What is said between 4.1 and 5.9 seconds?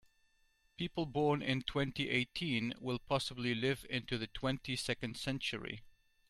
the twenty-second century.